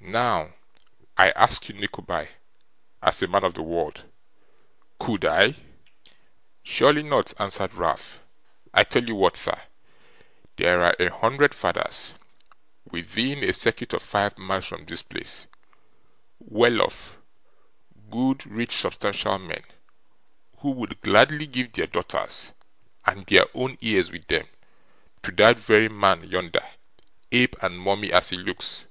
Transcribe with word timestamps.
Now, 0.00 0.54
I 1.18 1.28
ask 1.32 1.68
you, 1.68 1.74
Nickleby, 1.74 2.30
as 3.02 3.22
a 3.22 3.26
man 3.28 3.44
of 3.44 3.52
the 3.52 3.60
world; 3.60 4.02
could 4.98 5.26
I?' 5.26 5.56
'Surely 6.62 7.02
not,' 7.02 7.34
answered 7.38 7.74
Ralph. 7.74 8.18
'I 8.72 8.84
tell 8.84 9.04
you 9.04 9.14
what, 9.14 9.36
sir; 9.36 9.60
there 10.56 10.82
are 10.82 10.96
a 10.98 11.10
hundred 11.12 11.52
fathers, 11.52 12.14
within 12.90 13.44
a 13.44 13.52
circuit 13.52 13.92
of 13.92 14.02
five 14.02 14.38
miles 14.38 14.64
from 14.64 14.86
this 14.86 15.02
place; 15.02 15.46
well 16.38 16.80
off; 16.80 17.18
good, 18.08 18.46
rich, 18.46 18.74
substantial 18.74 19.38
men; 19.38 19.64
who 20.60 20.70
would 20.70 21.02
gladly 21.02 21.46
give 21.46 21.74
their 21.74 21.88
daughters, 21.88 22.52
and 23.04 23.26
their 23.26 23.44
own 23.52 23.76
ears 23.82 24.10
with 24.10 24.28
them, 24.28 24.48
to 25.22 25.30
that 25.32 25.60
very 25.60 25.90
man 25.90 26.24
yonder, 26.26 26.64
ape 27.30 27.54
and 27.62 27.78
mummy 27.78 28.10
as 28.10 28.30
he 28.30 28.36
looks. 28.38 28.86